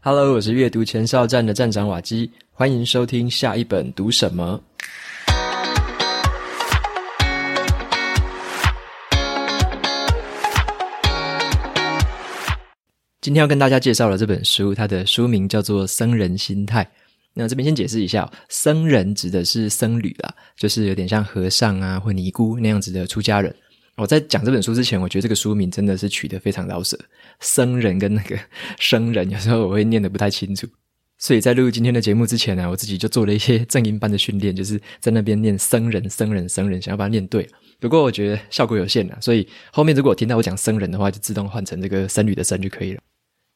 [0.00, 4.62] Hello，我是阅读前哨站的站长瓦基，欢迎收听下一本读什么。
[13.20, 16.84] 今天要跟大家介绍的这本书，它的书名叫做《僧人心态》。
[17.34, 23.52] 那这边先解释一下，僧人指的是僧侣啦，就是有点像和尚啊或尼姑那样子的出家人。
[23.98, 26.96] 我在讲这本书之前，我觉得这个书名真的是取得非常饶舌。
[27.40, 28.38] 僧人跟那个
[28.78, 30.68] 生人，有时候我会念得不太清楚，
[31.18, 37.48] 所以在录今天的节目之前呢，我自己就做了一些 正音班的训练，就是在那边念僧人、僧人、僧人，想要把它念对。
[37.80, 43.00] 不过我觉得效果有限啊，所以后面如果听到我讲僧人的话，就自动换成这个僧侣的僧就可以了。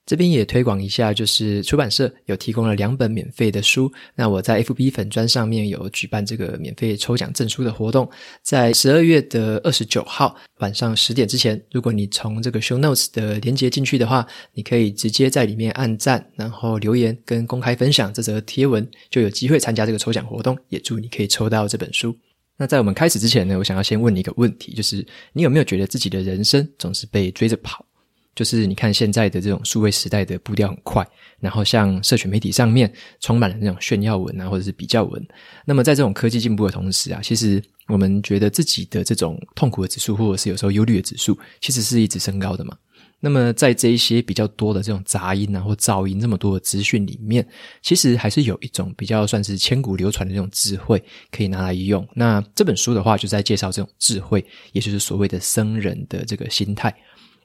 [0.04, 3.90] 这边也推广一下，就是出版社有提供了两本免费的书。
[4.16, 8.10] 那我在 FB 粉砖上面有举办这个免费抽奖赠书的活动，
[8.42, 20.58] 在十二月的二十九号晚上十点之前，如果你从这个 Show Notes 的连接进去的话，你可以直接在里面按赞，然后留言跟公开分享这则贴文，就有机会参加这个抽奖活动。
[20.68, 22.16] 也祝你可以抽到这本书。
[22.56, 27.86] 那在我们开始之前呢，我想要先问你一个问题，就是你有没有觉得自己的人生总是被追着跑？
[28.34, 31.06] 就是你看现在的这种数位时代的步调很快，
[31.38, 35.26] 然后像社群媒体上面充满了那种炫耀文啊，或者是比较文。
[35.66, 42.76] 那么在这种科技进步的同时啊，其实我们觉得自己的这种痛苦的指数，或者是有时候忧虑的指数，其实是一直升高的嘛。
[43.24, 47.46] 那么在这一些比较多的这种杂音啊或噪音，这么多的资讯里面，
[47.80, 52.04] 其实还是有一种比较算是千古流传的这种智慧可以拿来用。
[52.14, 56.92] 那这本书的话，就在介绍这种智慧，也就是所谓的僧人的这个心态。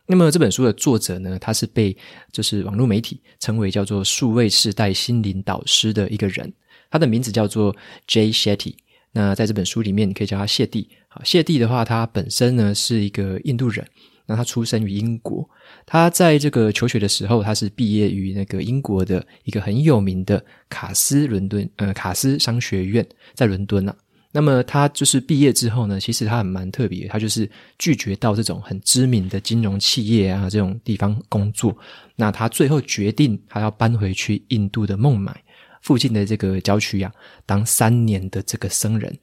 [0.08, 1.96] 那么这本书的作者呢，他是被
[2.32, 6.52] 就是网络媒体称为叫做数位世代心灵导师的一个人，
[6.90, 7.76] 他的名字叫做
[8.08, 8.76] Jay Shetty。
[9.12, 10.90] 那在这本书里面，你可以叫他谢帝。
[11.10, 13.86] 好，谢帝的话，他本身呢是一个印度人，
[14.26, 15.50] 那他出生于英国。
[15.86, 24.07] 他在这个求学的时候，他是毕业于那个英国的一个很有名的卡斯伦敦呃卡斯商学院，在伦敦呐、啊。
[24.32, 27.50] 那么他就是毕业之后呢，其实他还蛮特别，他就是
[27.80, 31.76] 拒绝到这种很知名的金融企业啊这种地方工作。
[32.16, 35.36] 那他最后决定，他要搬回去印度的孟买
[35.82, 37.12] 附近的这个郊区啊，
[37.46, 39.18] 当三年的这个僧人。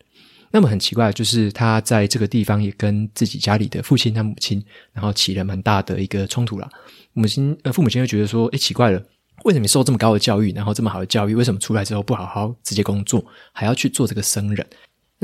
[0.50, 6.68] 那么很奇怪，就是他在这个地方也跟自己家里的父亲他母亲，然后起了蛮大的一个冲突啦。
[7.12, 9.02] 母亲呃，父母亲就觉得说，诶，奇怪了，
[9.44, 14.64] 为什么受这么高的教育，然后这么好的教育，为什么出来之后不好好直接工作，还要去做这个僧人？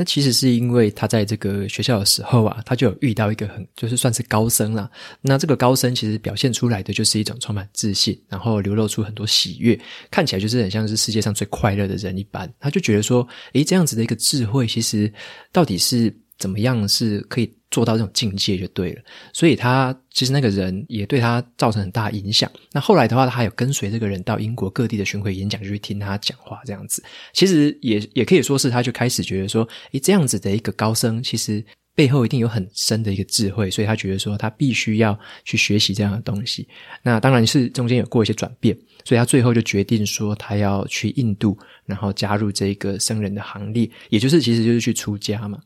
[0.01, 4.89] 那其实是因为他在这个学校的时候啊，他就有遇到一个很就是算是高僧啦。
[5.21, 9.79] 那这个高僧其实表现出来的就是一种充满自信，然后流露出很多喜悦，
[10.09, 12.51] 看起来就是很像是世界上最快乐的人一般。
[12.59, 15.13] 他就觉得说，诶，这样子的一个智慧，其实
[15.51, 19.01] 到底是怎么样是可以做到这种境界就对了，
[19.33, 22.51] 所以他其实那个人也对他造成很大影响。
[22.73, 27.01] 那后来的话，他还有跟随这个人到英国各地的巡回演讲，就去听他讲话这样子。
[27.33, 31.63] 其实也也可以说是，他就开始觉得说，诶，这样子的一个高僧，其实
[31.95, 36.67] 背后一定有很深的一个智慧，所以他觉得说，他必须要去学习这样的东西。
[37.01, 45.57] 那当然是中间有过一些转变，所以他最后就决定说，他要去印度，然后加入这个僧人的行列，也就是其实就是去出家嘛。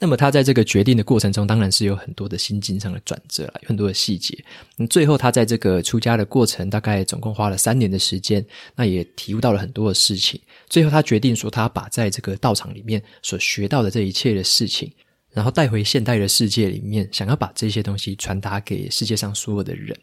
[0.00, 4.38] 那么他在这个决定的过程中，当然是有很多的心境上的转折了，有很多的细节。
[4.76, 8.44] 那最后他在这个出家的过程，大概总共花了三年的时间，
[8.76, 10.40] 那也体悟到了很多的事情。
[10.68, 14.92] 最后他决定说，他把在这个道场里面所学到的这一切的事情，
[15.32, 19.98] 然后带回现代的世界里面，想要把这些东西传达给世界上所有的人。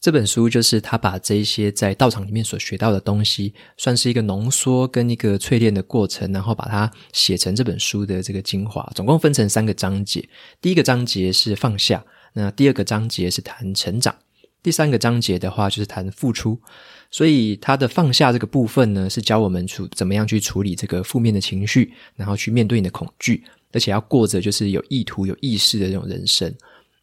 [0.00, 8.90] 这本书就是他把这些在道场里面所学到的东西，算是一个浓缩跟一个淬炼的过程，然后把它写成这本书的这个精华。
[8.94, 10.26] 总共分成三个章节，
[10.58, 12.02] 第一个章节是放下，
[12.32, 14.16] 那第二个章节是谈成长，
[14.62, 16.58] 第三个章节的话就是谈付出。
[17.10, 26.50] 所以他的放下这个部分呢，是教我们处怎么样去处理这个负面的情绪，然后去面对你的恐惧，而且要过着就是有意图、有意识的这种人生。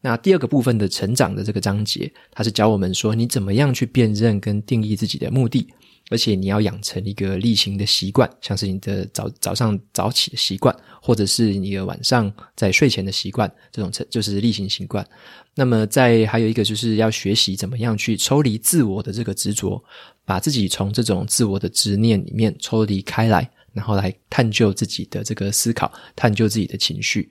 [0.07, 5.67] 那第二个部分的成长的这个章节，它是教我们说，你怎么样去辨认跟定义自己的目的，
[6.09, 15.05] 而且你要养成一个例行的习惯，像是你的早早上早起的习惯，或者是你的晚上在睡前的习惯，这种成就是例行习惯。
[15.53, 19.83] 那么再还有一个就是要学习怎么样去抽离自我的这个执着，
[20.23, 27.29] 把自己从这种自我的执念里面抽离开来，然后来探究自己的这个思考，探究自己的情绪。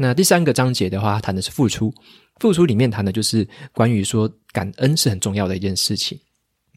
[0.00, 1.92] 那第三个章节的话，它谈的是付出。
[2.38, 6.16] 付出里面谈的就是关于说感恩是很重要的一件事情。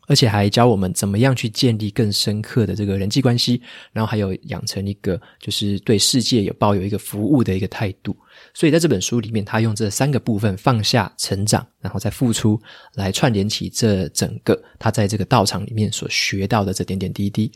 [0.08, 3.62] 而且还教我们怎么样去建立更深刻的这个人际关系，
[3.94, 8.18] 然后还有养成一个就是对世界有抱有一个服务的一个态度。
[8.54, 12.60] 所以在这本书里面，他用这三个部分放下、成长，然后再付出，
[12.96, 17.50] 来串联起这整个他在这个道场里面所学到的这点点滴滴。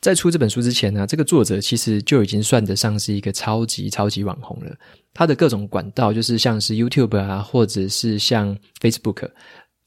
[0.00, 4.74] 在出这本书之前呢，这个作者其实就已经算得上是一个超级超级网红了。
[5.12, 9.28] 他的各种管道，就是像是 YouTube 啊，或者是像 Facebook。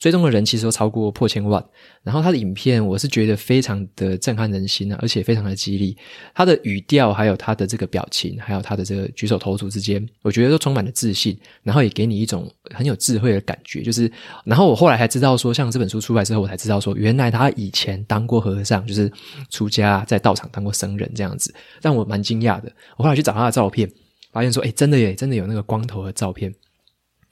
[0.03, 1.65] 追踪的人其实都超过破千万，
[2.03, 5.95] 然后他的影片我是觉得非常的震撼人心啊，而且非常的激励。
[6.35, 13.81] 他的语调，还有他的这个表情，还有他的这个举手投足之间，我觉得都充满了自信，然后也给你一种很有智慧的感觉。
[13.81, 14.11] 就是，
[14.44, 19.09] 然后我后来才知道说，像这本书出来之后，我才知道说，原来他以前当过和尚，就是
[19.49, 22.69] 出家在道场当过僧人这样子，让我蛮惊讶的。
[22.97, 23.89] 我后来去找他的照片，
[24.33, 26.53] 发现说，诶，真的耶，真的有那个光头的照片。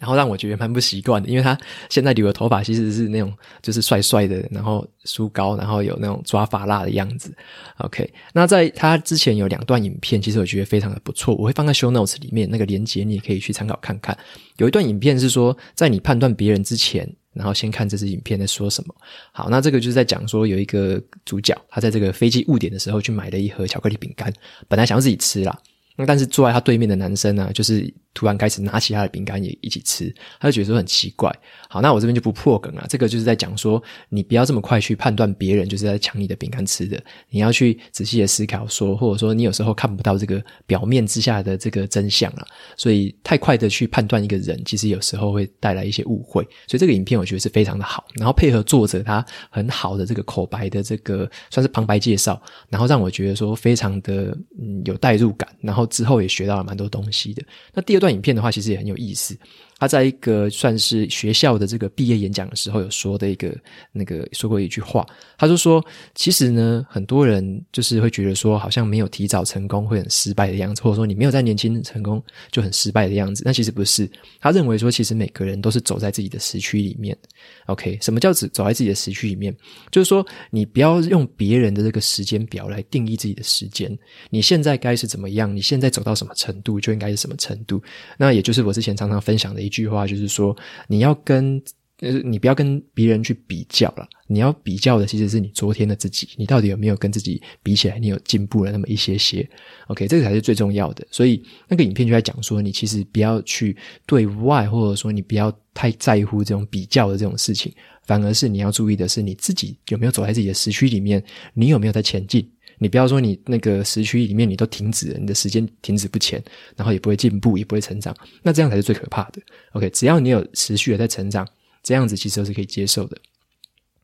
[0.01, 1.56] 然后让我觉得蛮不习惯的，因为他
[1.88, 3.31] 现在留的头发其实是那种
[3.62, 7.31] 就是帅帅的，然后梳高，然后有那种抓发蜡的样子。
[7.77, 14.18] OK，那在他之前有两段影片，其实我觉得非常的不错，我会放在 show notes 里面，那个连接你也可以去参考看看。
[14.57, 18.95] 有一段影片是说，在你判断别人之前，然后先看这支影片在说什么。
[19.31, 24.33] 好，那这个就是在讲说有一个主角，他在这个飞机误点的时候去买了一盒巧克力饼干，
[24.68, 25.56] 本来想要自己吃啦。
[25.98, 31.31] 那但是坐在他对面的男生呢，就是突然开始拿起他的饼干也一起吃，他就觉得说很奇怪。
[31.69, 32.86] 好，那我这边就不破梗了。
[32.90, 42.46] 这个就是在讲说，你不要这么快去判断别人就是在抢你的饼干吃的，你要去仔细的思考说，或者说你有时候看不到这个表面之下的这个真相了。
[42.75, 46.44] 所以太快的去判断一个人，其实有时候会带来一些误会。
[46.68, 55.81] 所以这个影片我觉得是非常的好，然后配合作者他很好的这个口白的这个算是旁白介绍，然后让我觉得说非常的嗯有代入感，然后。
[55.92, 57.44] 之后也学到了蛮多东西的。
[57.74, 59.38] 那第二段影片的话，其实也很有意思。
[59.81, 63.51] 他在一个算是学校的这个毕业演讲的时候，有说的一个
[63.92, 65.04] 那个说过一句话，
[65.39, 65.83] 他就说，
[66.13, 73.42] 其实呢，很多人就是会觉得说，好像没有提早成功会很失败的样子，或者说你没有在年轻成功就很失败的样子。
[73.44, 74.07] 那其实不是，
[74.39, 77.18] 他认为说，其实每个人都是走在自己的时区里面。
[77.66, 79.51] OK，什么叫走走在自己的时区里面？
[79.89, 83.98] 就是说，你不要用别人的这个时间表来定义自己的时间。
[84.30, 85.56] 你现在该是怎么样？
[85.56, 87.81] 你现在走到什么程度，就应该是什么程度。
[88.16, 89.70] 那也就是我之前常常分享的一。
[89.71, 90.53] 一句话就是说，
[90.89, 91.62] 你要跟
[92.01, 94.06] 呃，你不要跟别人去比较了。
[94.27, 99.47] 你要比较的其实是你昨天的自己，你到底有没有跟自己比起来，你有进步了那么一些些
[99.88, 101.07] ？OK，这个才是最重要的。
[101.12, 107.71] 所以那个影片就在讲说，你其实不要去对外，或者说你不要太在乎这种比较的这种事情，
[108.06, 112.50] 反而是你要注意的是你自己有没有走在自己的时区里面，你有没有在前进。
[112.81, 116.44] 你不要说你那个时区里面你都停止了，你的时间停止不前，
[116.75, 119.39] 然后也不会进步，也不会成长，那这样才是最可怕的。
[119.74, 121.48] OK，只要你有持续的在成长，
[121.83, 123.16] 这样子其实都是可以接受的。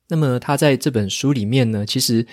[0.07, 2.25] 那么他在这本书里面呢，其实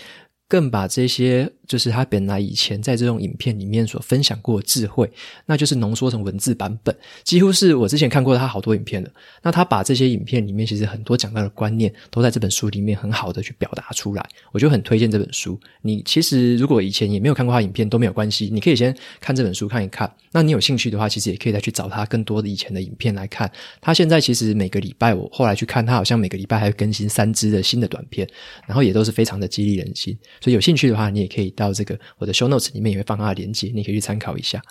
[0.46, 1.50] 更把这些。
[1.66, 5.10] 就是他本来以前在这种影片里面所分享过的智慧，
[5.46, 9.10] 那就是浓缩成文字版本，几乎是我之前看过他好多影片了。
[9.42, 15.58] 那他把这些影片里面其实很多讲到的观念，都在这本书里面很好的去表达出来，我就很推荐这本书。
[15.80, 20.12] 你其实如果以前也没有看过他影片都没有关系，你可以先看这本书看一看。
[20.32, 23.50] 那你有兴趣的话，其实也可以再去找他更多的以前的影片来看。
[23.80, 28.28] 他现在其实每个礼拜，我后来去看他，好像每个礼拜还会更新三支的新的短片，
[28.66, 30.16] 然后也都是非常的激励人心。
[30.42, 31.53] 所以有兴趣的话，你也可以。
[31.54, 34.62] 到这个我的 show notes 里面也会放它的连接，你可以去参考一下。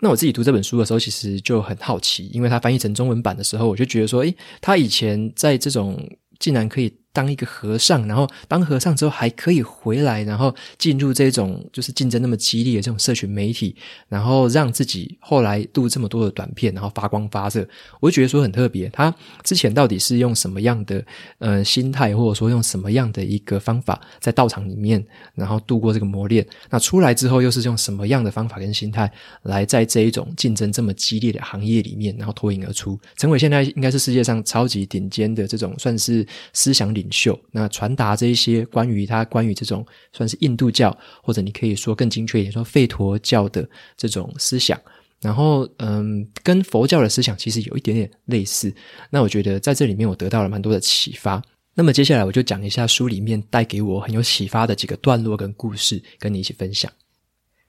[0.00, 5.98] 那我自己读这本书的时候，其实就很好奇，因为它翻译成中文版的时候，我就觉得说，诶，他以前在这种
[6.38, 6.94] 竟然可以。
[7.18, 13.74] 当一个和尚，然后当和尚之后还可以回来，然后进入这种就是竞争那么激烈的这种社群媒体，
[14.08, 17.66] 然后让自己后来录这么多的短片，然后发光发热，
[17.98, 18.88] 我就觉得说很特别。
[18.90, 21.04] 他之前到底是用什么样的
[21.38, 26.46] 呃心态，或者说用什么样的一个方法在道场里面，然后度过这个磨练？
[26.70, 29.10] 那出来之后又是用什么样的方法跟心态
[29.42, 44.80] 来在这一种竞争这么激烈的行业里面，然后脱颖而出，成为现在应该是世界上超级顶尖的这种算是思想领秀，那传达这一些关于他关于这种算是印度教，或者你可以说更精确一点说吠陀教的这种思想，
[45.20, 48.72] 然后嗯，跟佛教的思想其实有一点点类似。
[49.10, 51.42] 那我觉得在这里面我得到了蛮多的启发。
[51.74, 56.90] 那么接下来我就讲一下书里面带给我很有启发的几个段落跟故事，跟你一起分享。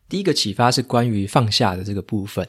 [0.10, 2.46] 第一个启发是关于放下的这个部分。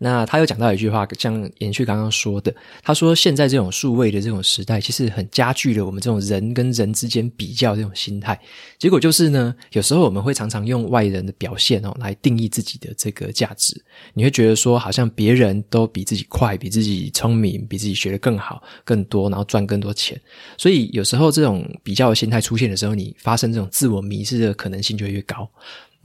[0.00, 8.40] 那他又讲到一句话，像延续刚刚说的，他说现在这种数位的这种时代，其实很加剧了我们这种人跟人之间比较这种心态。
[8.78, 13.82] 结果就是呢，有时候我们会常常用外人的表现哦来定义自己的这个价值。
[14.14, 20.16] 你会觉得说，好像别人都比自己快，比自己聪明，比自己学得更好、更多，然后赚更多钱。
[20.56, 25.50] 所以有时候这种比较的心态出现的时候，你发生这种自我迷失的可能性就会越高。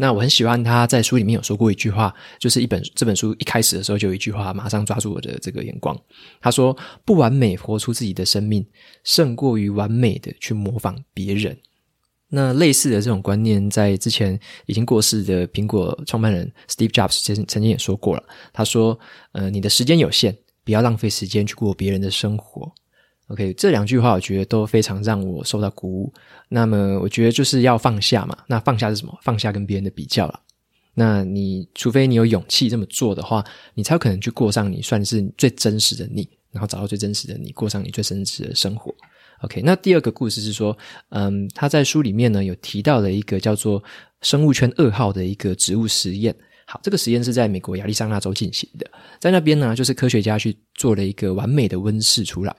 [0.03, 5.97] 那我很喜欢他在书里面有说过一句话，就是一本这本书一开始的时候就有一句话，马上抓住我的这个眼光。
[6.41, 8.67] 他说：“不完美活出自己的生命，
[9.05, 11.57] 胜过于完美的去模仿别人。”
[12.27, 18.23] 那类似的这种观念，在之前已经过世的苹果创办人 Steve Jobs 曾曾经也说过了。
[18.51, 18.99] 他说
[19.31, 22.69] ：“呃，你的时间有限，不要浪费时间去过别人的生活。”
[23.27, 26.13] OK，这两句话我觉得都非常让我受到鼓舞。
[26.49, 28.37] 那么，我觉得就是要放下嘛。
[28.47, 29.17] 那放下是什么？
[29.23, 30.39] 放下跟别人的比较了。
[30.93, 38.93] 那你除非你有勇气这么做的话，你才有可能去过上你算是最真实的你，然后找到最真实的你，过上你最真实的生活。
[39.41, 40.77] OK，那第二个故事是说，
[41.09, 43.81] 嗯，他在书里面呢有提到了一个叫做
[44.21, 46.35] 生物圈二号的一个植物实验。
[46.65, 48.89] 好，这个实验是在美国亚利桑那州进行的，
[49.19, 52.55] 在那边呢，就是科学家去做了一个完美的温室出来。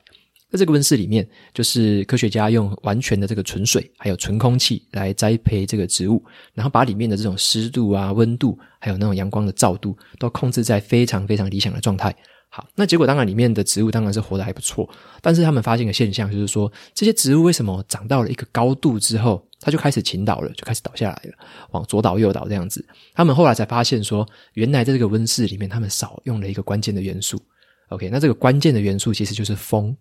[0.55, 12.15] 在这个温室里面，就是科学家用完全的这个纯水，还有纯空气来栽培这个植物，然后把里面的这种湿度啊、温度，还有那种阳光的照度，都控制在非常非常理想的状态。
[12.51, 14.89] 好，那结果当然里面的植物当然是活得还不错，
[15.21, 21.33] 但是他们发现的现象就是说，这些植物为什么长到了一个高度之后，它就开始倾倒了，就开始倒下来了，
[21.73, 22.87] 往左倒右倒这样子。
[23.13, 27.43] 他们后来才发现说，原来在这个温室里面，他们少用了一个关键的元素。
[27.89, 29.97] OK，那这个关键的元素其实就是风。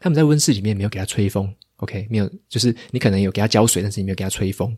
[0.00, 4.76] 他们在温室里面没有给它吹风，OK，没有，就是你可能有给它浇水，但是你没有给它吹风。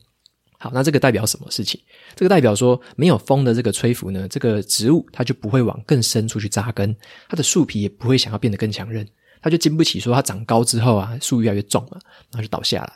[0.59, 1.79] 好，那这个代表什么事情？
[2.15, 6.97] 这个代表说，没有风的这个吹拂呢，这个植物它就不会往更深处去扎根，
[7.29, 9.07] 它的树皮也不会想要变得更强韧，
[9.43, 11.99] 它就经不起说它长高之后啊，树越来越重嘛，
[12.31, 12.93] 然后就倒下来。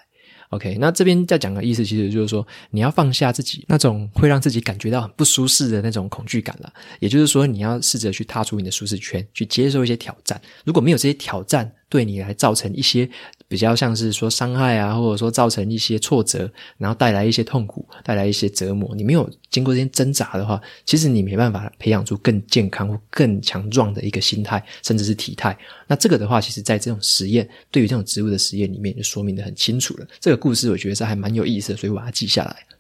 [0.48, 6.72] OK，那这边在讲的意思，其实就是说，你要放下自己那种会让自己感觉到很不舒适的那种恐惧感了。
[6.98, 10.40] 也就是说，你要试着去踏出你的舒适圈，去接受一些挑战。
[10.64, 13.06] 如果没有这些挑战，对你来造成一些
[13.48, 25.58] 比较像是说伤害啊，或者说造成一些挫折，然后带来一些痛苦，带来一些折磨，你没有经过这些挣扎的话，其实你没办法培养出更健康或更强壮的一个心态，甚至是体态。
[25.88, 30.06] 那这个的话，其实在这种实验，对于这种植物的实验里面就说明得很清楚了。
[30.20, 32.79] 这个故事我觉得是还蛮有意思的，所以我把它记下来。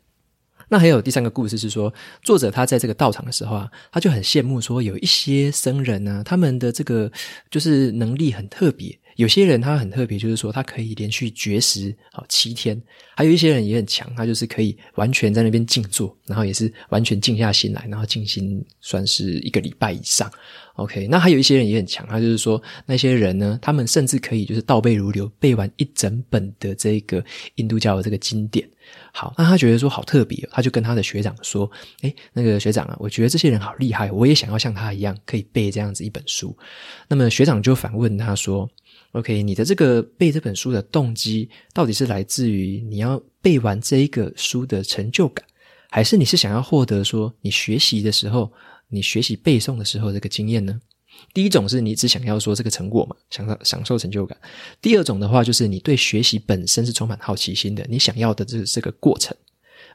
[0.70, 7.10] 那还有第三个故事是说，作者他在这个道场的时候啊，他就很羡慕说有一些僧人呢、他们的这个
[7.50, 8.98] 就是能力很特别。
[9.20, 12.74] 有些人他很特别，就是说他可以连续绝食好七天；
[13.14, 20.30] 还有一些人也很强，他就是可以完全在那边静坐，然后也是完全静下心来，然后静心算是一个礼拜以上。
[20.76, 27.22] OK，那还有一些人也很强，他就是说那些人呢，他们甚至可以就是倒背如流，背完一整本的这个
[27.56, 28.66] 印度教的这个经典。
[29.12, 36.56] 好，那他觉得说好特别，他就跟他的学长说：“哎，那个学长啊，我觉得这些人好厉害，我也想要像他一样，可以背这样子一本书。”
[37.06, 38.68] 那么学长就反问他说
[39.12, 45.44] ：“OK，你的这个背这本书的动机，到底是来自于你要背完这一个书的成就感，
[45.90, 48.52] 还是你是想要获得说你学习的时候，
[48.88, 50.80] 你学习背诵的时候这个经验呢？”
[51.34, 54.38] 第一种是你只想要说这个成果嘛，享受享受成就感；
[54.80, 59.36] 第二种的话就是你对学习本身是充满好奇心的，你想要的就是这个过程。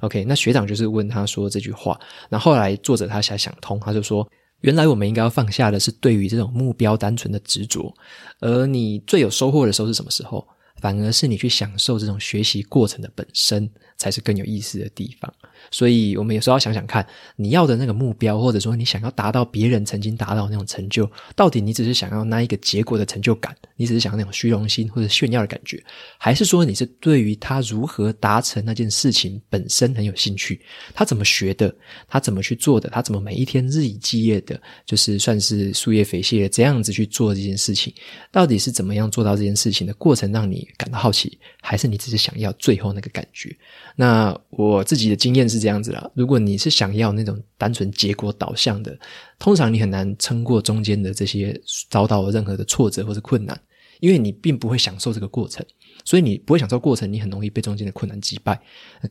[0.01, 4.29] OK，那学长就是问他说这句话，那后来作者他才想通，他就说：
[4.65, 7.93] 原来我们应该要放下的是对于这种目标单纯的执着，
[8.39, 10.43] 而你最有收获的时候是什么时候？
[10.81, 15.34] 反而是你去享受这种学习过程的本身，才是更有意思的地方。
[15.72, 25.84] 所以，我们有时候要想想看，你要的那个目标，或者说你想要达到别人曾经达到那种成就，到底你只是想要那一个结果的成就感，你只是想要那种虚荣心或者炫耀的感觉，
[26.18, 30.62] 还是说你是对于他如何达成那件事情本身很有兴趣？
[30.94, 31.74] 他怎么学的？
[32.08, 32.90] 他怎么去做的？
[32.90, 37.94] 他怎么每一天日以继夜的，就是算是夙夜匪懈这样子去做这件事情？
[38.32, 43.56] 到底是怎么样做到这件事情的过程让你感到好奇，还是你只是想要最后那个感觉？
[43.96, 48.98] 那我自己的经验是这样子啦，如果你是想要那种单纯结果导向的，
[49.39, 53.58] 通常你很难撑过中间的这些遭到任何的挫折或者困难，
[54.01, 55.65] 因为你并不会享受这个过程，
[56.04, 58.60] 所以你不会享受过程，你很容易被中间的困难击败，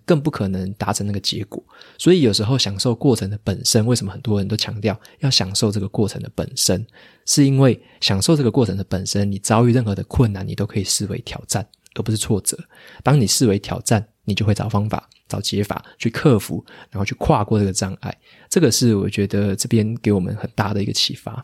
[0.04, 1.62] 更不可能达成那个结果。
[1.96, 6.86] 所以有时候享受过程的本身，为什么很多人都强调要享受这个过程的本身，
[7.24, 11.66] 是因为享受这个过程的本身，你遭遇任何的困难，你都可以视为挑战。
[11.96, 12.58] 而不是挫折。
[13.04, 18.18] 当你视为挑战，你就会找方法、找解法去克服，然后去跨过这个障碍。
[18.48, 21.42] 这个是我觉得这边给我们很大的一个启发。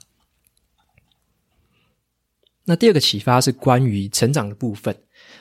[2.64, 4.96] 那第二个启发是关于成长的部分。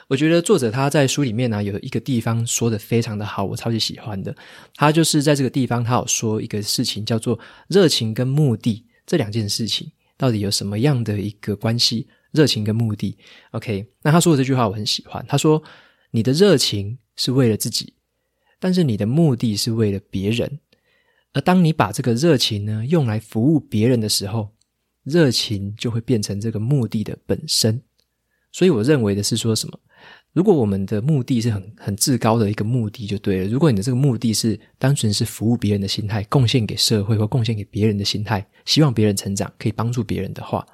[0.08, 4.36] 我觉得作者他在书里面呢、有一个地方说得非常的好，我超级喜欢的。
[4.75, 12.08] 他就是在这个地方，他有说一个事情叫做热情跟目的这两件事情到底有什么样的一个关系？
[12.31, 13.17] 热情跟目的
[13.51, 13.88] ，OK？
[14.03, 15.24] 那他说的这句话我很喜欢。
[15.27, 15.62] 他说
[16.12, 17.93] ：“你的热情是为了自己，
[18.59, 20.59] 但是你的目的是为了别人。
[21.33, 24.49] 而当你把这个热情呢用来服务别人的时候，
[25.03, 27.79] 热情就会变成这个目的的本身。
[28.51, 29.77] 所以我认为的是说什么？”
[30.31, 33.47] 如果我们的目的是很很至高的一个目的就对了。
[33.49, 40.65] 如果你的这个目的是单纯是服务别人的心态，贡献给社会或贡献给别人的心态，希望别人成长，可以帮助别人的话，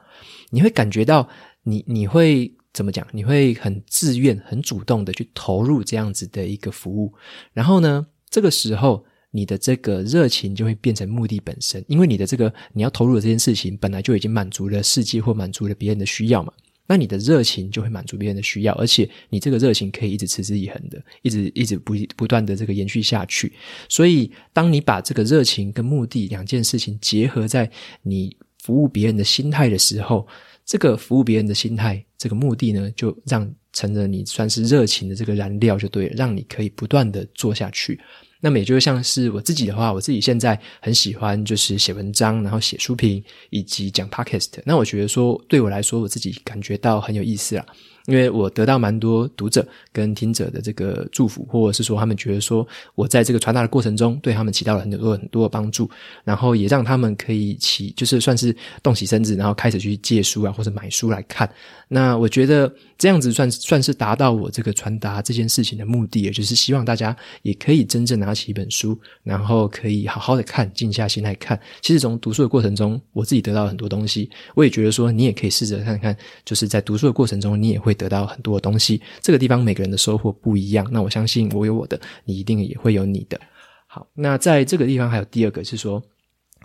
[0.51, 1.27] 你会感觉到
[1.63, 3.07] 你你会怎么讲？
[3.13, 7.13] 你会很自愿、很主动的去投入这样子的一个服务。
[7.53, 16.51] 然后呢，这个时候你的这个热情就会变成目的本身，因为你的这个你要投入的这件事情本来就已经满足了世界或满足了别人的需要嘛。
[16.87, 23.51] 那你的热情就会满足别人的需要，而且你这个热情可以一直持之以恒的，一直一直不不断的这个延续下去。
[23.89, 27.71] 所以，当你把这个热情跟目的两件事情结合在
[28.03, 30.27] 你服务别人的心态的时候，
[30.65, 37.99] 这个服务别人的心态，这个目的呢，就让成了你算是热情的这个燃料，就对了，让你可以不断的做下去。
[38.41, 44.49] 那么也就像是我自己的话，我自己现在很喜欢就是写文章，然后写书评以及讲 podcast。
[44.65, 47.65] 那我觉得说，对我来说，我自己感觉到很有意思啦。
[48.07, 55.89] 因为我得到蛮多读者跟听者的这个祝福，或者是说他们觉得说我在这个传达的过程中，对他们起到了很多很多的帮助，
[56.23, 61.49] 然后也让他们可以起就是算是动起身子，然后开始去借书啊或者买书来看。
[61.87, 71.59] 那我觉得这样子算算是达到我这个传达这件事情的目的，也就是希望大家也可以真正拿起一本书，然后可以好好的看，静下心来看。
[71.81, 77.94] 其实从读书的过程中，我自己得到了很多东西，我也觉得说你也可以试着看看，就是在读书的过程中，你也会。
[77.95, 80.87] 得到很多的东西，这个地方每个人的收获不一样。
[80.91, 83.39] 那我相信我有我的，你一定也会有你的。
[83.87, 86.03] 好，那在这个地方还有第二个是说，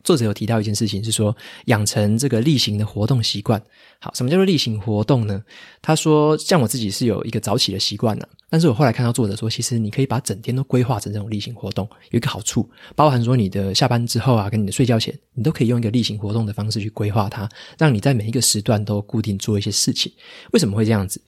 [0.02, 3.62] 作者有提到一件事情，是说养成这个例行的活动习惯。
[4.00, 5.42] 好，什么叫做例行活动呢？
[5.80, 20.12] 他说，像我自己是有一个早起的习惯呢，但是我后来看到作者说，其实你可以把整天都规划成这种例行活动，有一个好处，包含说你的下班之后啊，跟你的睡觉前，你都可以用一个例行活动的方式去规划它，让你在每一个时段都固定做一些事情。
[20.52, 21.22] 为什么会这样子？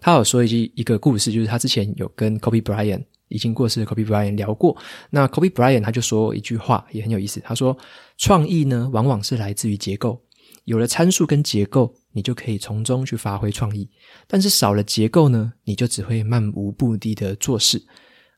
[0.00, 4.76] 他有说一句一个故事，就是他之前有跟 Kobe Bryant 已经过世的 Kobe Bryant 聊过。
[5.10, 7.76] 那 Kobe Bryant 他就说一句话也很有意思，他说
[8.16, 10.18] ：“创意呢，往往是来自于结构。
[10.64, 13.88] 有了参数跟结构，你就可以从中去发挥创意；
[14.26, 17.82] 但是少了结构呢，你就只会漫无目的的做事。”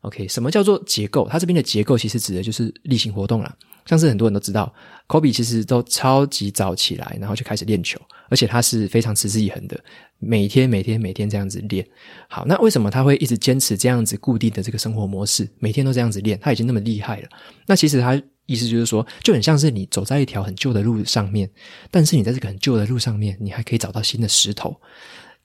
[0.03, 1.29] OK，什么叫做结构？
[1.31, 3.57] 它这边的结构其实指的就是例行活动啦。
[3.87, 4.73] 像是很多人都知道
[5.07, 9.81] ，Kobe 其实都超级早起来，然后就开始练球，而且他是非常持之以恒的，
[10.19, 11.87] 每天每天每天这样子练。
[12.29, 16.39] 好，那为什么他会一直坚持这样子固定的这个生活模式，每天都这样子练？
[16.41, 17.29] 他已经那么厉害了。
[17.67, 21.49] 那其实他意思就是说，就很像是你走在一条很旧的路上面，
[21.91, 24.81] 但是你在这个很旧的路上面，你还可以找到新的石头。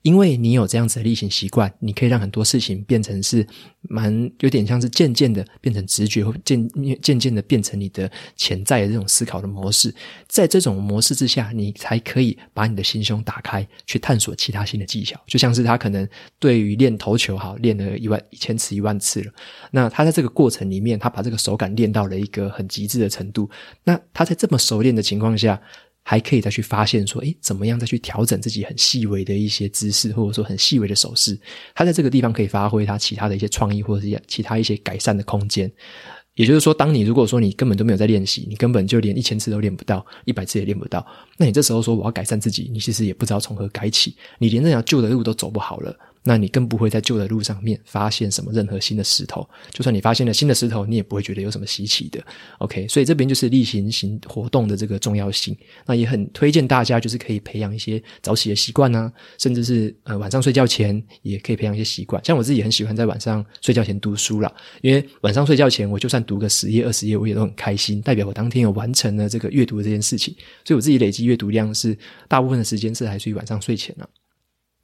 [0.07, 3.45] 因为你有这样子的例行习惯，你可以让很多事情变成是
[3.81, 6.65] 蛮有点像是渐渐的变成直觉，或渐
[7.01, 9.93] 渐渐的变成你的潜在的这种思考的模式。
[10.25, 15.19] 在这种模式之下，你才可以把你的心胸打开，去探索其他新的技巧。
[15.27, 16.07] 就像是他可能
[16.39, 19.33] 对于练投球，好练了一万一千次、一万次了。
[19.71, 23.49] 那他在这个过程里面，他把这个手感练到了一个很极致的程度。
[23.83, 25.61] 那他在这么熟练的情况下，
[26.09, 31.37] 还可以再去发现说，诶，怎么样再去调整自己很细微的一些姿势，或者说很细微的手势，
[31.75, 35.69] 他在这个地方可以发挥他其他的一些创意，或者是其他一些改善的空间。
[36.35, 45.93] 也就是说，当你如果说你根本都没有在练习，你根本就连一千次都练不到，一百次也练不到，那你这时候说我要改善自己，你其实也不知道从何改起，你连这条旧的路都走不好了。
[46.27, 49.47] 那你更不会在旧的路上面发现什么任何新的石头。
[49.71, 52.21] 就算你发现了新的石头，你也不会觉得有什么稀奇的。
[52.57, 55.57] OK，所以这边就是例行型活动的这个重要性。
[55.85, 59.09] 那也很推荐大家，就是可以培养一些早起的习惯啊，
[59.39, 62.21] 甚至是呃晚上睡觉前也可以培养一些习惯。
[62.25, 70.35] 像我自己很喜欢在晚上睡觉前读书啦，因为晚上睡觉前我就算读个十页二十页，我也都很开心，代表我当天有完成了这个阅读这件事情。
[70.65, 74.07] 所以我自己累积阅读量是大部分的时间是还属于晚上睡前啊。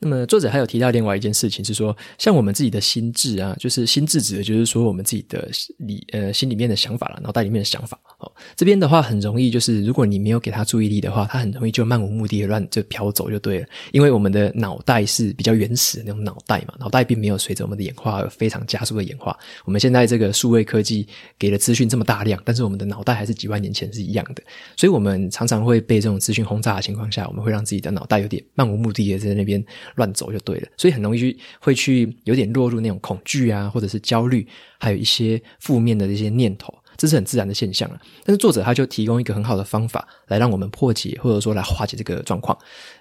[0.04, 13.68] 那么作者还有提到另外一件事情是说，像我们自己的心智啊，就是心智指的就是说我们自己的里呃心里面的想法啦，脑袋里面的想法，哦，这边的话很容易，就是如果你没有给他注意力的话，他很容易就漫无目的的乱就飘走就对了。
[13.94, 19.38] 因为我们的脑袋是比较原始的那种脑袋嘛，脑袋并没有随着我们的演化而非常加速的演化。
[19.64, 21.08] 我们现在这个数位科技
[21.40, 24.44] 给了资讯这么大量，但是我们的脑袋还是几万年前是一样的，
[24.76, 29.64] 所以我们常常会被这种资讯轰炸的情况下，我们会让自己的脑袋有点漫无目的的在那边
[29.96, 34.48] 乱走就对了，所以很容易去会去有点落入那种恐惧啊，或者是焦虑，
[34.80, 36.74] 还有一些负面的一些念头。
[36.96, 42.56] 这是很自然的现象了，但是作者他就提供一个很好的方法来让我们破解，或者说来化解这个状况。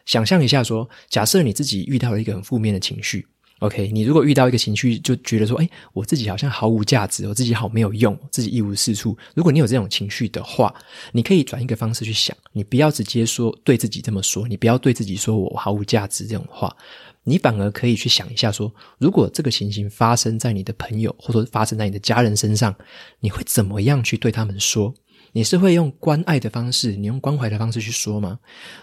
[0.06, 3.26] 想象一下说，假设你自己遇到了一个很负面的情绪
[3.62, 9.16] ，OK，你如果遇到一个情绪，就觉得说，哎，我自己好像毫无价值，我自己好没有用，自己一无是处。
[9.34, 10.74] 如果你有这种情绪的话，
[11.12, 16.76] 你可以转一个方式去想，你不要直接说对自己这么说，你不要对自己说我毫无价值这种话。
[17.24, 22.74] 你反而可以去想一下说，如果这个情形发生在你的朋友，或者发生在你的家人身上，
[23.20, 24.92] 你会怎么样去对他们说？
[25.34, 28.38] 你是会用关爱的方式，你用关怀的方式去说吗？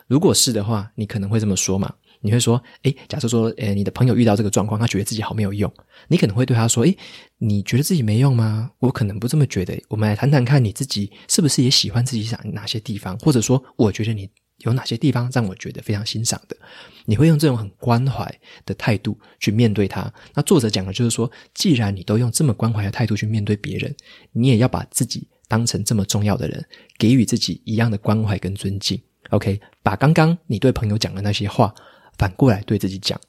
[0.07, 1.93] 如果是的话，你可能会这么说嘛？
[2.21, 5.71] 你会说，诶，假设说，诶，你的朋友遇到这个状况，他觉得自己好没有用，
[6.07, 6.97] 你可能会对他说，诶，
[7.37, 8.71] 你觉得自己没用吗？
[8.79, 9.81] 我可能不这么觉得。
[9.87, 13.17] 我们来谈谈看，你自己是不是也喜欢自己想哪些地方？
[13.19, 14.29] 或者说，我觉得你。
[14.65, 16.57] 有哪些地方让我觉得非常欣赏的？
[17.05, 18.29] 你会用这种很关怀
[18.65, 20.13] 的态度去面对他。
[20.33, 23.95] 那作者讲的就是说，既然你都用这么关怀的态度去面对别人，
[24.33, 26.61] 你也要把自己当成这么重要的人，
[26.97, 29.01] 给予自己一样的关怀跟尊敬。
[29.29, 31.73] OK，把刚刚你对朋友讲的那些话
[32.19, 33.19] 反过来对自己讲。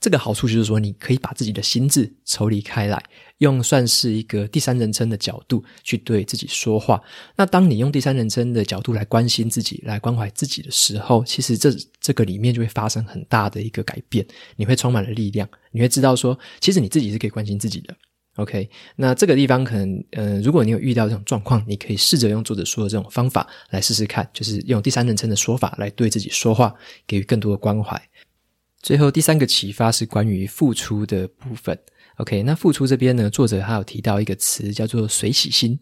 [0.00, 3.04] 这个好处就是说，你可以把自己的心智抽离开来，
[3.36, 6.98] 用算是一个第三人称的角度去对自己说话。
[7.36, 14.26] 那当你用第三人称的角度来关心自己、来关怀自己的时候，其实这这个里面就会发生很大的一个改变。
[14.56, 17.94] 你会充满了力量，你会知道说，其实你自己是可以关心自己的。
[18.40, 26.74] OK，那这个地方可能，呃，如果你有遇到这种状况，你可以试着用作者说的这种方法来试试看，就是用第三人称的说法来对自己说话，
[27.06, 28.00] 给予更多的关怀。
[28.82, 31.78] 最后第三个启发是关于付出的部分。
[32.16, 35.78] OK，那付出这边呢，作者还有提到一个词叫做随喜心。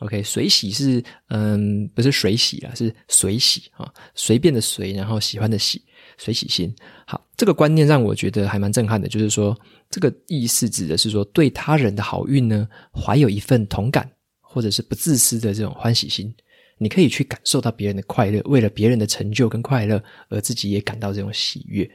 [0.00, 5.82] OK，随喜是嗯，不是水洗啊，是随喜啊，随便的随，然后喜欢的喜，
[6.18, 6.74] 随喜心。
[7.06, 9.56] 好，这个观念让我觉得还蛮震撼的，就是说
[9.90, 16.34] 这个意思指的是说，对他人的好运呢，怀有一份同感，或者是不自私的这种欢喜心。
[16.78, 21.90] 你可以去感受到别人的快乐，为了别人的成就跟快乐，而自己也感到这种喜悦。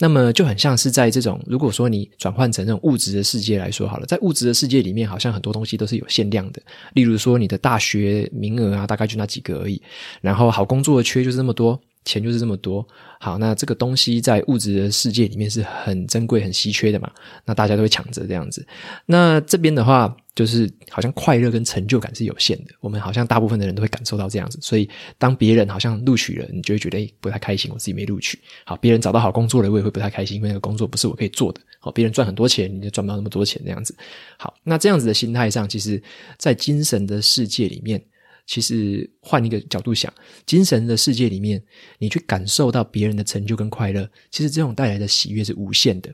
[0.00, 6.62] 那么就很像是在这种，如果说你转换成这种物质的世界来说好了，在物质的世界里面，好像很多东西都是有限量的。
[6.92, 9.82] 例如说，你的大学名额啊，大概就那几个而已。
[10.20, 12.86] 然后好工作的缺就是这么多，钱就是这么多。
[13.20, 17.10] 好，那这个东西在物质的世界里面是很珍贵、很稀缺的嘛。
[17.44, 18.66] 那大家都会抢着这样子。
[19.06, 20.16] 那这边的话。
[20.38, 28.38] 就是好像快乐跟成就感是有限的，我们好像大部分的人都会感受到这样子，所以当别人好像录取了，你就会觉得不太开心，我自己没录取。
[28.64, 31.60] 好，别人找到好工作了，我也会不太开心，因为那个工作不是我可以做的。
[31.80, 33.92] 好，别人赚很多钱，你就赚不到那么多钱这样子。
[34.36, 36.00] 好，那这样子的心态上，其实，
[36.36, 38.00] 在精神的世界里面，
[38.48, 40.12] 其实换一个角度想，
[40.46, 41.62] 精神的世界里面，
[41.98, 46.12] 你去感受到别人的成就跟快乐，其实这种带来的喜悦是无限的。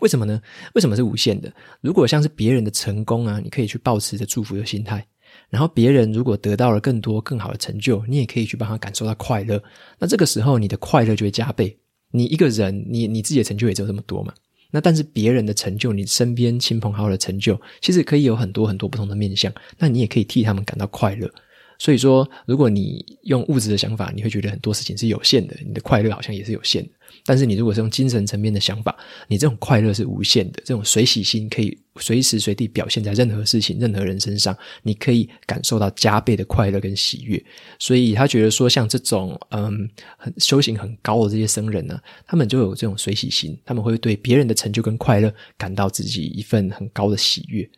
[0.00, 0.40] 为什么呢？
[0.74, 1.52] 为什么是无限的？
[1.82, 4.98] 如果像是别人的成功啊，你可以去抱持着祝福的心态；
[5.50, 9.62] 然后别人如果得到了更多更好的成就，你也可以去帮他感受到快乐。
[9.98, 11.78] 那这个时候，你的快乐就会加倍。
[12.10, 14.32] 你一个人，你你自己的成就也只有这么多嘛？
[14.72, 19.52] 那但是别人的成就，你身边亲朋好友的成就，其实可以有很多很多不同的面相。
[19.78, 21.30] 那你也可以替他们感到快乐。
[21.82, 26.90] 所以说，如果你用物质的想法，你会觉得很多事情是有限的，你的快乐好像也是有限的。
[27.26, 37.44] 但是你如果是用精神层面的想法，你这种快乐是无限的，这种随喜心可以随时随地表现在任何事情、任何人身上，你可以感受到加倍的快乐跟喜悦。
[37.80, 47.68] 所以他觉得说，像这种嗯，很修行很高的这些僧人呢，他们就有这种随喜心，他们会对别人的成就跟快乐感到自己一份很高的喜悦。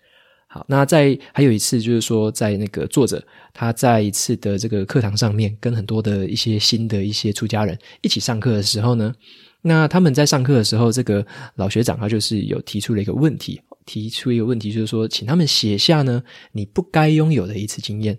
[0.55, 3.21] 好，那在还有一次，就是说，在那个作者
[3.53, 9.13] 他在一次的这个课堂上面，跟很多的一些新的一些出家人一起上课的时候呢，
[9.63, 18.17] 那他们在上课的时候，这个老学长他就是有提出了一个问题，提出一个问题就是说，请他们写下呢你不该拥有的一次经验。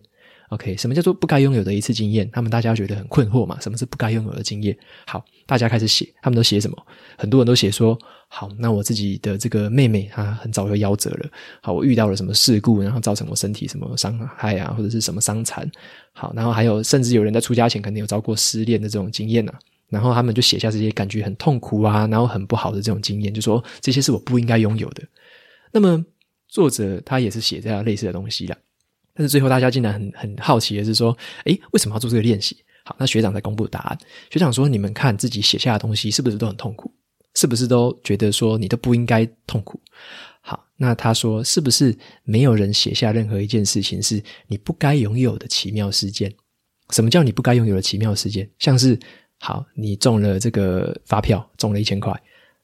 [0.49, 2.29] OK，什么叫做不该拥有的一次经验？
[2.31, 3.59] 他们大家觉得很困惑嘛？
[3.59, 4.77] 什么是不该拥有的经验？
[5.07, 6.77] 好，大家开始写，他们都写什么？
[7.17, 11.29] 很多人都写说，好，那我自己的这个妹妹她很早就夭折了。
[11.61, 15.69] 好，我遇到了什么事故，然后造成我身体什么伤害啊，或者是什么伤残。
[16.13, 19.59] 好，然后还有甚至有人在出家前肯定有遭过失恋的这种经验啊。
[19.89, 25.03] 然后他们就写下这些感觉很痛苦啊，然后很不好的这种经验，就说这些是我不应该拥有的。
[25.71, 26.03] 那么
[26.47, 28.55] 作者他也是写这样类似的东西啦。
[29.15, 32.57] 但是最后大家竟然很很好奇的是说，诶，为什么要做这个练习？
[32.83, 33.97] 好，那学长在公布答案。
[34.29, 36.93] 学长说：“你们看自己写下的东西是不是都很痛苦？
[37.33, 39.81] 是不是都觉得说你都不应该痛苦？”
[40.41, 46.31] 好，那他说：“是不是没有人写下任何一件事情是你不该拥有的奇妙事件？
[46.91, 48.47] 什么叫你不该拥有的奇妙事件？
[48.59, 48.99] 像是
[49.39, 52.13] 好，你中了这个发票，中了一千块，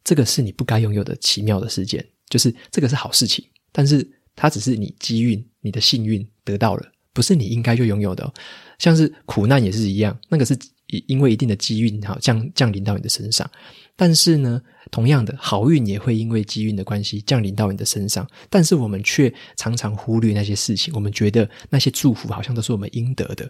[0.04, 4.08] 这个是你不该拥有的奇妙的事件，就是这个是好事情，但是
[4.42, 8.34] 它只是你机运、你的幸运得到了，不是你应该就拥有的。”
[8.80, 10.58] 像是苦难也是一样，那个是
[11.06, 13.48] 因为一定的机运哈降降临到你的身上，
[13.96, 23.48] 但是呢，同样的好运也会因为机运的关系降临到你的身上，但是我们却常常忽略那些事情，我们觉得那些祝福好像都是我们应得的。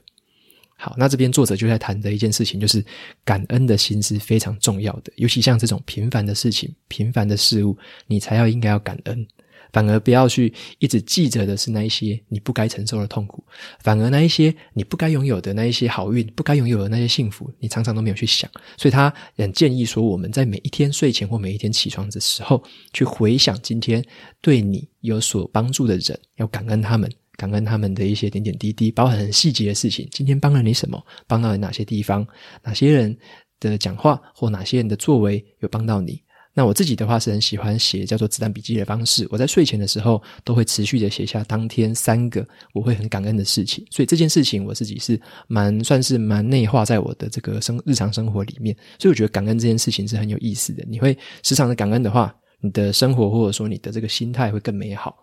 [0.75, 2.83] 好，那这边作者就在谈的一件事情，就是
[3.23, 7.77] 感恩的心是非常重要的，尤其像这种平凡的事情、平凡的事物，
[8.07, 9.25] 你才要应该要感恩。
[9.71, 13.43] 反而不要去一直记着的是那一些你不该承受的痛苦，
[13.79, 18.49] 反而那一些你不该拥有的那一些好运，不该拥有的那些幸福，你常常都没有去想。
[18.77, 24.03] 所以他很建议说，我们在每一天睡前或每一天起床的时候，去回想今天
[24.41, 30.07] 对你有所帮助的人，要感恩他们，感恩他们的一些点点滴滴，包含很细节的事情。
[30.11, 31.01] 今天帮了你什么？
[31.27, 32.27] 帮到你哪些地方？
[32.63, 33.17] 哪些人
[33.59, 36.21] 的讲话或哪些人的作为有帮到你？
[36.53, 50.83] 那我自己的话是很喜欢写叫做子弹笔记的方式，我在睡前的时候都会持续的写下当天三个我会很感恩的事情，所以这件事情我自己是蛮算是蛮内化在我的这个生日常生活里面，所以我觉得感恩这件事情是很有意思的。
[50.89, 55.15] 你会时常的感恩的话，你的生活或者说你的这个心态会更美好。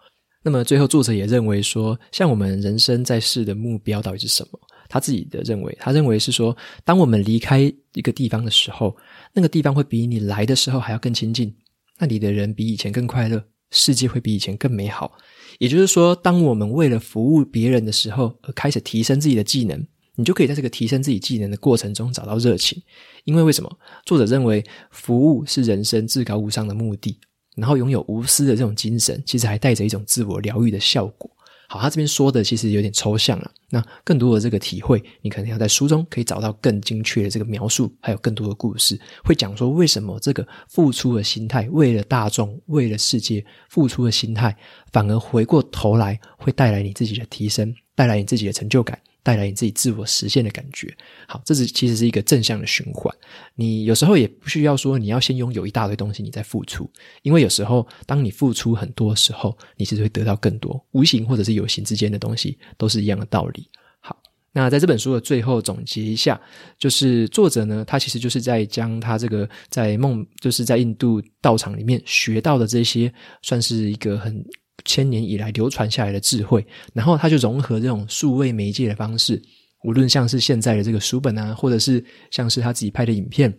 [0.43, 4.59] 那么最后作者也认为说，像我们人生在世的目标到底是什么？
[4.89, 8.97] 他自己的认为，他认为是说，当我们离开一个地方的时候，
[9.35, 11.55] 那个地方会比你来的时候还要更亲近，
[11.99, 15.13] 那里的人比以前更快乐，世界会比以前更美好。
[15.59, 22.81] 也就是说，当我们为了服务别人的时候而开始提升自己的技能，你就可以在这个提升自己技能的过程中找到热情。
[23.25, 23.79] 因为为什么？
[24.07, 27.19] 作者认为，服务是人生至高无上的目的，
[27.57, 31.31] 然后拥有无私的这种精神，其实还带着一种自我疗愈的效果。
[31.71, 33.51] 好，他这边说的其实有点抽象了。
[33.69, 44.57] 那更多的这个体会，你可能要在书中可以找到更精确的这个描述，还有更多的故事，会讲说为什么这个付出的心态，为了大众，为了世界付出的心态，
[44.93, 48.97] 反而回过头来会带来你自己的提升，带来你自己的成就感。
[49.21, 53.15] 带来你自己自我实现的感觉，好，这是其实是一个正向的循环。
[53.57, 63.69] 你有时候也不需要说你要先拥有一大堆东西，你再付出，因为有时候当你付出很多时候，你其实会得到更多，无形或者是有形之间的东西都是一样的道理。
[64.01, 64.17] 好，
[64.53, 66.41] 那在这本书的最后总结一下，
[66.79, 74.43] 就是作者呢，他其实就是在将他这个在梦，就是在印度道场里面学到的这些，算是一个很。
[74.85, 79.41] 千年以来流传下来的智慧，然后他就融合这种数位媒介的方式，
[79.85, 83.53] 无论像是现在的这个书本啊，或者是像是他自己拍的影片，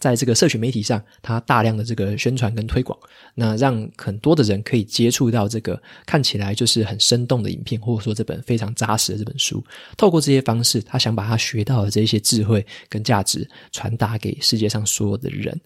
[0.00, 2.98] 在这个社群媒体上，他大量的这个宣传跟推广，
[3.34, 9.64] 那让很多的人可以接触到这个看起来就是很生动的影片，或者说这本非常扎实的这本书。
[9.96, 15.58] 透过这些方式，他想把他学到的这些智慧跟价值传达给世界上所有的人。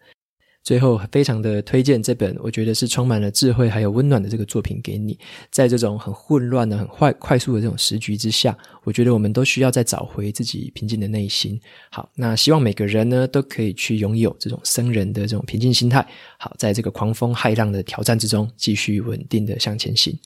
[0.65, 5.19] 最后，非常的推荐这本，我觉得是充满了智慧还有温暖的这个作品给你。
[5.51, 11.59] 在这种很混乱的、很快快速的这种时局之下，我觉得我们都需要再找回自己平静的内心。
[11.91, 16.07] 好，那希望每个人呢都可以去拥有这种僧人的这种平静心态。
[16.39, 20.19] 好，在这个狂风骇浪的挑战之中，继续稳定的向前行。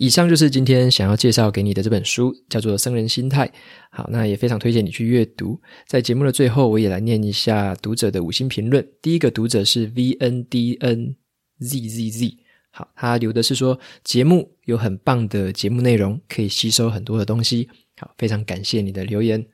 [0.00, 3.46] 以上就是今天想要介绍给你的这本书，叫做《僧人心态》。
[3.90, 5.60] 好，那也非常推荐你去阅读。
[5.86, 8.82] 在节目的最后，我也来念一下读者的五星评论。
[9.02, 11.14] 第一个读者是 V N D N
[11.58, 12.38] Z Z Z。
[12.70, 17.68] 好，他留的是说节目有很棒的节目内容，可以吸收很多的东西。
[17.98, 19.44] 好，非常感谢你的留言。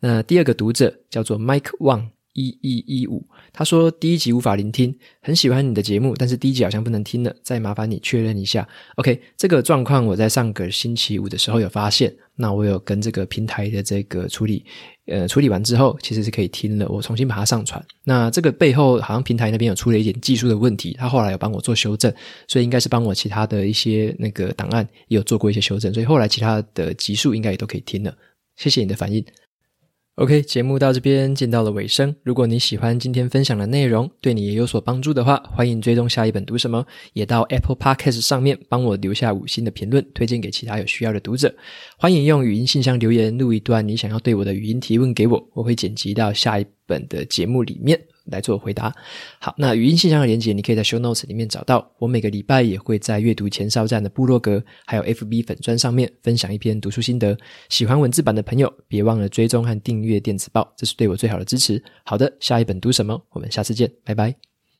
[0.00, 2.08] 那第二个读者叫做 Mike Wang。
[2.34, 8.66] 一一一五，他说第一集无法聆听，很喜欢你的节目，但是第一集好像不能听了，再麻烦你确认一下。
[8.96, 14.64] OK，这个状况我在上个星期五的时候有发现，那我有跟这个平台的这个处理，
[15.06, 17.84] 呃，处理完之后其实是可以听了，我重新把它上传。
[18.04, 22.12] 那这个背后好像平台那边有出了一点技术的问题，他后来有帮我做修正，
[22.48, 28.14] 所以应该是帮我其他的一些那个档案也有做过一些修正，所以后来其他的集数应该也都可以听了。
[28.56, 29.24] 谢谢你的反应。
[30.16, 32.14] OK，节目到这边进到了尾声。
[32.22, 41.54] 如果你喜欢今天分享的内容，对你也有所帮助的话，欢迎追踪下一本读什么，也到 Apple Podcast 上面帮我留下五星的评论，推荐给其他有需要的读者。
[41.96, 48.94] 欢迎用语音信箱留言录一段你想要对我的语音提问给我，我会剪辑到下一本的节目里面，来做回答。
[49.38, 51.90] 好，那语音信箱的连结，你可以在 Show Notes 里面找到。
[51.98, 57.36] 我每个礼拜也会在阅读前哨站的部落格，还有 FB 粉砖上面分享一篇读书心得。
[57.68, 61.82] 喜欢文字版的朋友，别忘了追踪和订阅电子报，这是对我最好的支持。
[62.04, 63.20] 好的，下一本读什么？
[63.30, 64.51] 我们下次见，拜拜。